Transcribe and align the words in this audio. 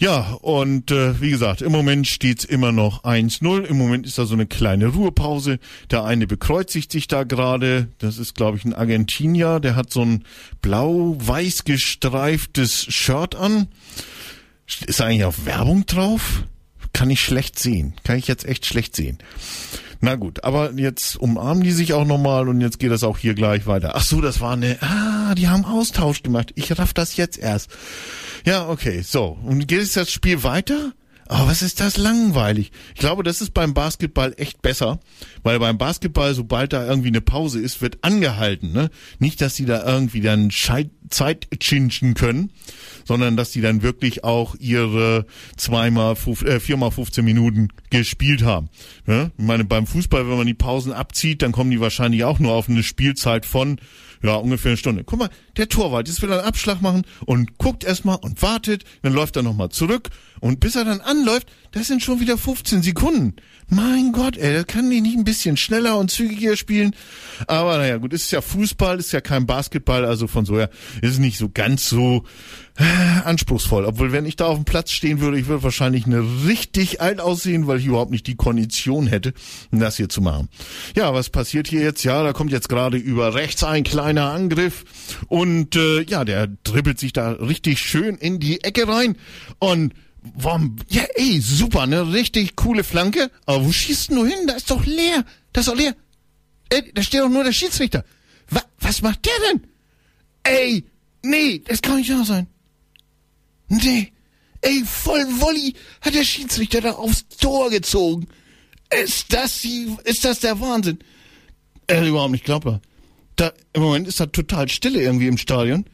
Ja, 0.00 0.38
und 0.42 0.92
äh, 0.92 1.20
wie 1.20 1.30
gesagt, 1.30 1.60
im 1.60 1.72
Moment 1.72 2.06
steht's 2.06 2.44
immer 2.44 2.70
noch 2.70 3.02
1-0. 3.02 3.64
Im 3.64 3.76
Moment 3.78 4.06
ist 4.06 4.16
da 4.16 4.26
so 4.26 4.34
eine 4.34 4.46
kleine 4.46 4.86
Ruhepause. 4.86 5.58
Der 5.90 6.04
eine 6.04 6.28
bekreuzigt 6.28 6.92
sich 6.92 7.08
da 7.08 7.24
gerade. 7.24 7.88
Das 7.98 8.18
ist, 8.18 8.36
glaube 8.36 8.58
ich, 8.58 8.64
ein 8.64 8.74
Argentinier. 8.74 9.58
Der 9.58 9.74
hat 9.74 9.92
so 9.92 10.04
ein 10.04 10.24
blau-weiß 10.62 11.64
gestreiftes 11.64 12.84
Shirt 12.84 13.34
an. 13.34 13.66
Ist 14.86 15.00
eigentlich 15.00 15.24
auf 15.24 15.44
Werbung 15.46 15.84
drauf? 15.84 16.44
Kann 16.92 17.10
ich 17.10 17.20
schlecht 17.20 17.58
sehen. 17.58 17.94
Kann 18.04 18.18
ich 18.18 18.28
jetzt 18.28 18.46
echt 18.46 18.66
schlecht 18.66 18.94
sehen. 18.94 19.18
Na 20.00 20.14
gut, 20.14 20.44
aber 20.44 20.72
jetzt 20.76 21.16
umarmen 21.16 21.64
die 21.64 21.72
sich 21.72 21.92
auch 21.92 22.04
nochmal 22.04 22.48
und 22.48 22.60
jetzt 22.60 22.78
geht 22.78 22.92
das 22.92 23.02
auch 23.02 23.18
hier 23.18 23.34
gleich 23.34 23.66
weiter. 23.66 23.96
Ach 23.96 24.04
so, 24.04 24.20
das 24.20 24.40
war 24.40 24.52
eine, 24.52 24.78
ah, 24.80 25.34
die 25.34 25.48
haben 25.48 25.64
Austausch 25.64 26.22
gemacht. 26.22 26.52
Ich 26.54 26.78
raff 26.78 26.94
das 26.94 27.16
jetzt 27.16 27.36
erst. 27.36 27.70
Ja, 28.46 28.68
okay, 28.68 29.02
so. 29.02 29.38
Und 29.44 29.66
geht 29.66 29.80
jetzt 29.80 29.96
das 29.96 30.10
Spiel 30.10 30.42
weiter? 30.42 30.92
Oh, 31.30 31.46
was 31.46 31.60
ist 31.60 31.80
das 31.80 31.98
langweilig? 31.98 32.72
Ich 32.94 33.00
glaube, 33.00 33.22
das 33.22 33.42
ist 33.42 33.52
beim 33.52 33.74
Basketball 33.74 34.32
echt 34.38 34.62
besser, 34.62 34.98
weil 35.42 35.58
beim 35.58 35.76
Basketball, 35.76 36.32
sobald 36.32 36.72
da 36.72 36.86
irgendwie 36.86 37.08
eine 37.08 37.20
Pause 37.20 37.60
ist, 37.60 37.82
wird 37.82 37.98
angehalten, 38.02 38.72
ne? 38.72 38.88
Nicht, 39.18 39.42
dass 39.42 39.54
die 39.54 39.66
da 39.66 39.86
irgendwie 39.86 40.22
dann 40.22 40.50
Scheit 40.50 40.88
Zeit 41.10 41.48
chinchen 41.62 42.14
können, 42.14 42.50
sondern 43.04 43.36
dass 43.36 43.50
die 43.50 43.60
dann 43.60 43.82
wirklich 43.82 44.24
auch 44.24 44.54
ihre 44.58 45.26
zweimal, 45.56 46.16
äh, 46.44 46.60
viermal 46.60 46.90
15 46.90 47.24
Minuten 47.24 47.68
gespielt 47.90 48.42
haben. 48.42 48.68
Ne? 49.06 49.30
Ich 49.36 49.44
meine, 49.44 49.64
beim 49.64 49.86
Fußball, 49.86 50.28
wenn 50.28 50.36
man 50.36 50.46
die 50.46 50.54
Pausen 50.54 50.92
abzieht, 50.92 51.42
dann 51.42 51.52
kommen 51.52 51.70
die 51.70 51.80
wahrscheinlich 51.80 52.24
auch 52.24 52.38
nur 52.38 52.52
auf 52.52 52.68
eine 52.68 52.82
Spielzeit 52.82 53.46
von 53.46 53.80
ja, 54.22 54.34
ungefähr 54.34 54.70
eine 54.70 54.76
Stunde. 54.76 55.04
Guck 55.04 55.18
mal, 55.18 55.30
der 55.56 55.68
Torwart, 55.68 56.08
jetzt 56.08 56.22
will 56.22 56.30
er 56.30 56.38
einen 56.38 56.48
Abschlag 56.48 56.82
machen 56.82 57.02
und 57.26 57.58
guckt 57.58 57.84
erstmal 57.84 58.16
und 58.16 58.42
wartet, 58.42 58.84
dann 59.02 59.12
läuft 59.12 59.36
er 59.36 59.42
nochmal 59.42 59.70
zurück 59.70 60.10
und 60.40 60.60
bis 60.60 60.76
er 60.76 60.84
dann 60.84 61.00
anläuft, 61.00 61.48
das 61.72 61.86
sind 61.86 62.02
schon 62.02 62.20
wieder 62.20 62.38
15 62.38 62.82
Sekunden. 62.82 63.36
Mein 63.68 64.12
Gott, 64.12 64.36
ey, 64.36 64.54
da 64.54 64.62
kann 64.64 64.88
die 64.90 65.00
nicht 65.00 65.16
ein 65.16 65.24
bisschen 65.24 65.56
schneller 65.56 65.98
und 65.98 66.10
zügiger 66.10 66.56
spielen. 66.56 66.94
Aber 67.46 67.76
naja, 67.76 67.98
gut, 67.98 68.12
ist 68.14 68.30
ja 68.30 68.40
Fußball, 68.40 68.98
ist 68.98 69.12
ja 69.12 69.20
kein 69.20 69.46
Basketball, 69.46 70.04
also 70.04 70.26
von 70.26 70.46
so 70.46 70.56
her 70.56 70.70
ist 71.02 71.12
es 71.12 71.18
nicht 71.18 71.36
so 71.38 71.50
ganz 71.52 71.88
so 71.88 72.24
äh, 72.78 72.84
anspruchsvoll. 73.24 73.84
Obwohl, 73.84 74.12
wenn 74.12 74.24
ich 74.24 74.36
da 74.36 74.46
auf 74.46 74.56
dem 74.56 74.64
Platz 74.64 74.92
stehen 74.92 75.20
würde, 75.20 75.38
ich 75.38 75.48
würde 75.48 75.62
wahrscheinlich 75.64 76.06
eine 76.06 76.24
richtig 76.46 77.00
alt 77.00 77.20
aussehen, 77.20 77.66
weil 77.66 77.78
ich 77.78 77.86
überhaupt 77.86 78.10
nicht 78.10 78.26
die 78.26 78.36
Kondition 78.36 79.06
hätte, 79.06 79.34
das 79.70 79.96
hier 79.96 80.08
zu 80.08 80.22
machen. 80.22 80.48
Ja, 80.96 81.12
was 81.12 81.28
passiert 81.28 81.68
hier 81.68 81.82
jetzt? 81.82 82.04
Ja, 82.04 82.22
da 82.22 82.32
kommt 82.32 82.52
jetzt 82.52 82.68
gerade 82.68 82.96
über 82.96 83.34
rechts 83.34 83.64
ein 83.64 83.84
kleiner 83.84 84.07
Angriff 84.16 84.84
und 85.28 85.76
äh, 85.76 86.02
ja, 86.02 86.24
der 86.24 86.46
dribbelt 86.46 86.98
sich 86.98 87.12
da 87.12 87.32
richtig 87.32 87.80
schön 87.80 88.16
in 88.16 88.40
die 88.40 88.62
Ecke 88.64 88.88
rein 88.88 89.16
und 89.58 89.92
Warum? 90.34 90.76
Ja, 90.88 91.04
ey, 91.14 91.40
super, 91.40 91.86
ne? 91.86 92.12
Richtig 92.12 92.56
coole 92.56 92.84
Flanke. 92.84 93.30
Aber 93.46 93.64
wo 93.64 93.72
schießt 93.72 94.10
du 94.10 94.26
hin? 94.26 94.46
Da 94.46 94.54
ist 94.54 94.70
doch 94.70 94.84
leer. 94.84 95.24
Da 95.52 95.60
ist 95.60 95.68
doch 95.68 95.76
leer. 95.76 95.94
Ey, 96.70 96.90
da 96.92 97.02
steht 97.02 97.20
doch 97.20 97.28
nur 97.28 97.44
der 97.44 97.52
Schiedsrichter. 97.52 98.04
Wa 98.50 98.62
was 98.80 99.00
macht 99.00 99.24
der 99.24 99.32
denn? 99.48 99.66
Ey, 100.42 100.84
nee, 101.22 101.62
das 101.64 101.82
kann 101.82 101.98
nicht 101.98 102.10
wahr 102.10 102.24
sein. 102.24 102.46
Nee. 103.68 104.12
Ey, 104.60 104.82
voll 104.84 105.24
Wolli 105.40 105.74
hat 106.00 106.14
der 106.14 106.24
Schiedsrichter 106.24 106.80
da 106.80 106.92
aufs 106.92 107.28
Tor 107.28 107.70
gezogen. 107.70 108.26
Ist 108.90 109.32
das 109.32 109.60
die, 109.60 109.94
ist 110.04 110.24
das 110.24 110.40
der 110.40 110.58
Wahnsinn? 110.60 110.98
Äh, 111.86 112.08
überhaupt 112.08 112.32
nicht 112.32 112.44
glaubbar. 112.44 112.80
Da, 113.38 113.52
im 113.72 113.82
Moment 113.82 114.08
ist 114.08 114.18
da 114.18 114.26
total 114.26 114.68
Stille 114.68 115.00
irgendwie 115.00 115.28
im 115.28 115.38
Stadion. 115.38 115.84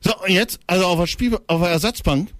So, 0.00 0.12
und 0.22 0.30
jetzt, 0.30 0.58
also 0.66 0.86
auf 0.86 0.98
der 0.98 1.06
Spiel, 1.06 1.38
auf 1.46 1.60
der 1.60 1.70
Ersatzbank. 1.70 2.30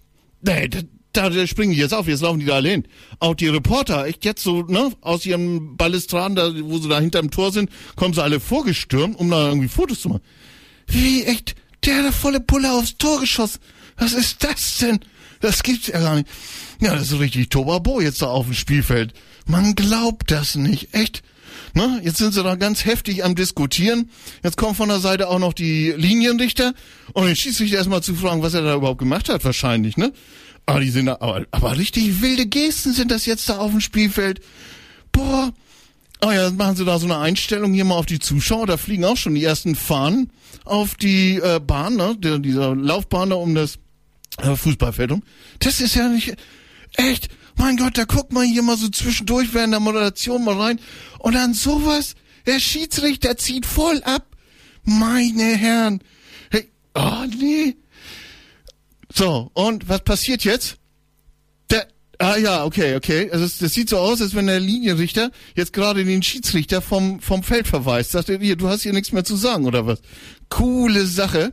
Nee, 0.41 0.69
das, 0.69 0.85
da 1.13 1.47
springen 1.47 1.73
die 1.73 1.79
jetzt 1.79 1.93
auf, 1.95 2.09
jetzt 2.09 2.23
laufen 2.23 2.41
die 2.41 2.47
da 2.47 2.55
alle 2.55 2.71
hin. 2.71 2.89
Auch 3.21 3.35
die 3.35 3.49
Reporter, 3.49 4.07
echt 4.07 4.25
jetzt 4.25 4.43
so, 4.43 4.63
ne, 4.63 4.93
aus 5.03 5.27
ihrem 5.27 5.77
Balustraden, 5.77 6.37
da, 6.37 6.53
wo 6.63 6.79
sie 6.79 6.89
da 6.89 7.01
hinterm 7.01 7.31
Tor 7.31 7.53
sind, 7.53 7.71
kommen 7.97 8.15
sie 8.15 8.23
alle 8.23 8.41
vorgestürmt, 8.41 9.19
um 9.19 9.31
da 9.31 9.49
irgendwie 9.49 9.69
Fotos 9.69 10.01
zu 10.01 10.09
machen. 10.09 10.23
Wie, 10.87 11.25
echt? 11.25 11.55
Der 11.85 12.05
hat 12.05 12.15
volle 12.15 12.41
Pulle 12.41 12.73
aufs 12.73 12.97
Tor 12.97 13.21
geschossen. 13.21 13.61
Was 13.99 14.13
ist 14.13 14.43
das 14.43 14.79
denn? 14.79 15.01
Das 15.41 15.63
gibt's 15.63 15.89
ja 15.89 16.01
gar 16.01 16.17
nicht. 16.17 16.29
Ja, 16.81 16.95
das 16.95 17.13
ist 17.13 17.21
richtig 17.21 17.51
Tobabo 17.51 18.01
jetzt 18.01 18.23
da 18.23 18.27
auf 18.27 18.47
dem 18.47 18.55
Spielfeld. 18.55 19.13
Man 19.47 19.75
glaubt 19.75 20.31
das 20.31 20.55
nicht, 20.57 20.95
echt. 20.95 21.23
Ne? 21.75 22.01
Jetzt 22.03 22.19
sind 22.19 22.35
sie 22.35 22.43
da 22.43 22.55
ganz 22.55 22.85
heftig 22.85 23.25
am 23.25 23.35
Diskutieren. 23.35 24.11
Jetzt 24.43 24.57
kommen 24.57 24.75
von 24.75 24.89
der 24.89 25.01
Seite 25.01 25.29
auch 25.29 25.39
noch 25.39 25.53
die 25.53 25.93
Linienrichter 25.97 26.75
und 27.13 27.27
den 27.27 27.37
Schiedsrichter 27.37 27.77
erstmal 27.77 28.03
zu 28.03 28.15
fragen, 28.15 28.43
was 28.43 28.55
er 28.55 28.63
da 28.63 28.75
überhaupt 28.75 28.99
gemacht 28.99 29.29
hat, 29.29 29.45
wahrscheinlich, 29.45 29.97
ne? 29.97 30.13
Aber 30.67 30.81
die 30.81 30.91
sind 30.91 31.07
da, 31.07 31.19
aber, 31.21 31.47
aber 31.53 31.79
richtig 31.79 32.21
wilde 32.21 32.47
Gesten 32.47 32.93
sind 32.93 33.11
das 33.11 33.25
jetzt 33.25 33.49
da 33.49 33.59
auf 33.59 33.71
dem 33.71 33.81
Spielfeld. 33.81 34.41
Boah. 35.13 35.53
Oh 36.25 36.31
ja, 36.31 36.51
machen 36.51 36.77
sie 36.77 36.85
da 36.85 36.99
so 36.99 37.07
eine 37.07 37.19
Einstellung 37.19 37.73
hier 37.75 37.85
mal 37.85 37.95
auf 37.95 38.07
die 38.07 38.19
Zuschauer. 38.19 38.67
Da 38.67 38.77
fliegen 38.77 39.05
auch 39.05 39.17
schon 39.17 39.35
die 39.35 39.45
ersten 39.45 39.75
Fahnen 39.75 40.33
auf 40.65 40.95
die 40.95 41.37
äh, 41.37 41.61
Bahn, 41.61 41.97
ne? 41.97 42.17
Dieser 42.19 42.75
Laufbahn 42.75 43.31
da 43.31 43.37
um 43.37 43.55
das 43.55 43.79
äh, 44.39 44.57
Fußballfeld 44.57 45.13
um. 45.13 45.23
Das 45.61 45.81
ist 45.81 45.95
ja 45.95 46.09
nicht 46.09 46.35
echt. 46.95 47.29
Mein 47.57 47.77
Gott, 47.77 47.97
da 47.99 48.05
guckt 48.05 48.33
man 48.33 48.47
hier 48.47 48.63
mal 48.63 48.77
so 48.77 48.89
zwischendurch 48.89 49.53
während 49.55 49.73
der 49.73 49.81
Moderation 49.81 50.45
mal 50.45 50.61
rein. 50.61 50.81
Und 51.19 51.35
dann 51.35 51.55
sowas. 51.55 52.15
Der 52.47 52.61
Schiedsrichter 52.61 53.37
zieht 53.37 53.67
voll 53.67 54.03
ab. 54.05 54.37
Meine 54.85 55.57
Herren. 55.57 56.01
Hey, 56.51 56.69
oh 56.95 57.25
nee. 57.39 57.77
So, 59.13 59.51
und 59.55 59.89
was 59.89 60.05
passiert 60.05 60.45
jetzt? 60.45 60.77
Der, 61.71 61.89
ah 62.19 62.37
ja, 62.37 62.65
okay, 62.65 62.95
okay. 62.95 63.31
Also 63.33 63.47
das 63.47 63.73
sieht 63.73 63.89
so 63.89 63.99
aus, 63.99 64.21
als 64.21 64.35
wenn 64.35 64.47
der 64.47 64.61
Linienrichter 64.61 65.33
jetzt 65.57 65.73
gerade 65.73 66.05
den 66.05 66.23
Schiedsrichter 66.23 66.83
vom, 66.83 67.21
vom 67.21 67.43
Feld 67.43 67.67
verweist. 67.67 68.13
Sagt 68.13 68.29
er, 68.29 68.39
hier, 68.39 68.57
du 68.57 68.69
hast 68.69 68.83
hier 68.83 68.93
nichts 68.93 69.11
mehr 69.11 69.25
zu 69.25 69.35
sagen, 69.37 69.67
oder 69.67 69.87
was? 69.87 70.01
Coole 70.49 71.07
Sache. 71.07 71.53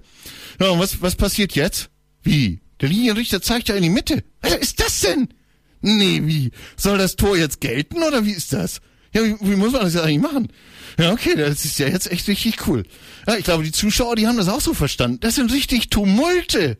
Ja, 0.60 0.70
und 0.70 0.80
was, 0.80 1.02
was 1.02 1.16
passiert 1.16 1.54
jetzt? 1.56 1.90
Wie? 2.22 2.60
Der 2.82 2.90
Linienrichter 2.90 3.42
zeigt 3.42 3.70
ja 3.70 3.76
in 3.76 3.84
die 3.84 3.90
Mitte. 3.90 4.24
Was 4.42 4.56
ist 4.58 4.80
das 4.80 5.00
denn? 5.00 5.30
Nee, 5.84 6.22
wie? 6.24 6.52
Soll 6.78 6.98
das 6.98 7.18
Tor 7.18 7.38
jetzt 7.38 7.60
gelten, 7.60 8.02
oder 8.04 8.26
wie 8.26 8.32
ist 8.32 8.54
das? 8.54 8.80
Ja, 9.14 9.22
wie, 9.24 9.36
wie 9.42 9.56
muss 9.58 9.74
man 9.74 9.82
das 9.82 9.94
jetzt 9.94 10.04
eigentlich 10.04 10.22
machen? 10.22 10.48
Ja, 10.98 11.12
okay, 11.12 11.36
das 11.36 11.66
ist 11.66 11.78
ja 11.78 11.88
jetzt 11.88 12.10
echt 12.10 12.28
richtig 12.30 12.68
cool. 12.68 12.84
Ja, 13.28 13.36
ich 13.36 13.44
glaube, 13.44 13.64
die 13.64 13.72
Zuschauer, 13.74 14.16
die 14.16 14.26
haben 14.26 14.38
das 14.38 14.48
auch 14.48 14.62
so 14.62 14.74
verstanden. 14.74 15.20
Das 15.20 15.36
sind 15.36 15.52
richtig 15.52 15.90
Tumulte. 15.90 16.78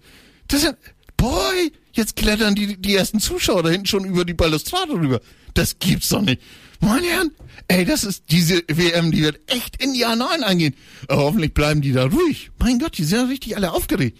Das 0.48 0.62
sind, 0.62 0.78
boy, 1.18 1.74
jetzt 1.92 2.16
klettern 2.16 2.56
die, 2.56 2.78
die 2.78 2.96
ersten 2.96 3.20
Zuschauer 3.20 3.62
da 3.64 3.70
hinten 3.70 3.88
schon 3.88 4.06
über 4.06 4.24
die 4.24 4.34
Balustrade 4.34 4.94
rüber. 4.94 5.20
Das 5.54 5.80
gibt's 5.80 6.10
doch 6.10 6.22
nicht. 6.22 6.42
Meine 6.80 7.08
Herren, 7.08 7.32
ey, 7.68 7.84
das 7.84 8.06
ist, 8.06 8.24
diese 8.32 8.64
WM, 8.68 9.12
die 9.12 9.24
wird 9.24 9.40
echt 9.52 9.84
in 9.84 9.94
die 9.94 10.06
Annalen 10.06 10.44
eingehen. 10.44 10.76
Aber 11.10 11.24
hoffentlich 11.24 11.54
bleiben 11.54 11.82
die 11.82 11.92
da 11.92 12.06
ruhig. 12.06 12.52
Mein 12.58 12.80
Gott, 12.80 12.98
die 12.98 13.04
sind 13.04 13.20
ja 13.20 13.26
richtig 13.26 13.58
alle 13.58 13.74
aufgeregt. 13.74 14.18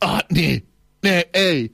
Ah, 0.00 0.22
nee, 0.28 0.64
nee, 1.02 1.24
ey. 1.32 1.72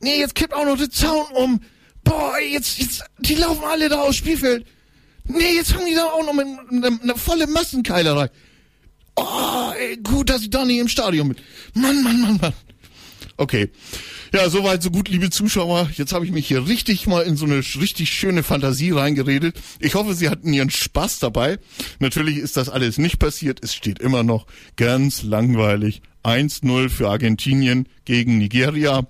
Nee, 0.00 0.20
jetzt 0.20 0.34
kippt 0.36 0.54
auch 0.54 0.64
noch 0.64 0.78
der 0.78 0.90
Zaun 0.90 1.26
um. 1.34 1.60
Boah, 2.06 2.38
jetzt, 2.38 2.78
jetzt, 2.78 3.04
die 3.18 3.34
laufen 3.34 3.64
alle 3.64 3.88
da 3.88 4.00
aufs 4.00 4.16
Spielfeld. 4.16 4.64
Nee, 5.24 5.56
jetzt 5.56 5.72
fangen 5.72 5.86
die 5.86 5.94
da 5.94 6.04
auch 6.04 6.24
noch 6.24 6.32
mit 6.32 6.46
einer 6.70 7.00
eine 7.02 7.16
volle 7.16 7.46
Massenkeilerei. 7.48 8.30
Oh, 9.16 9.72
ey, 9.78 9.96
gut, 9.96 10.30
dass 10.30 10.42
ich 10.42 10.50
da 10.50 10.64
nicht 10.64 10.78
im 10.78 10.88
Stadion 10.88 11.28
bin. 11.28 11.36
Mann, 11.74 12.02
Mann, 12.02 12.20
Mann, 12.20 12.38
Mann. 12.40 12.52
Okay. 13.36 13.70
Ja, 14.32 14.48
soweit, 14.48 14.82
so 14.82 14.90
gut, 14.90 15.08
liebe 15.08 15.30
Zuschauer. 15.30 15.90
Jetzt 15.94 16.12
habe 16.12 16.24
ich 16.24 16.30
mich 16.30 16.46
hier 16.46 16.66
richtig 16.66 17.06
mal 17.06 17.22
in 17.22 17.36
so 17.36 17.44
eine 17.44 17.56
richtig 17.58 18.10
schöne 18.10 18.42
Fantasie 18.42 18.90
reingeredet. 18.90 19.56
Ich 19.80 19.94
hoffe, 19.94 20.14
Sie 20.14 20.28
hatten 20.28 20.52
Ihren 20.52 20.70
Spaß 20.70 21.18
dabei. 21.18 21.58
Natürlich 21.98 22.36
ist 22.36 22.56
das 22.56 22.68
alles 22.68 22.98
nicht 22.98 23.18
passiert. 23.18 23.60
Es 23.62 23.74
steht 23.74 23.98
immer 23.98 24.22
noch 24.22 24.46
ganz 24.76 25.22
langweilig 25.22 26.02
1-0 26.22 26.88
für 26.88 27.08
Argentinien 27.08 27.88
gegen 28.04 28.38
Nigeria. 28.38 29.06